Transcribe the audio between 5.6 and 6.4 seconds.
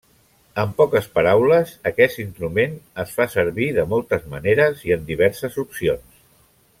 opcions.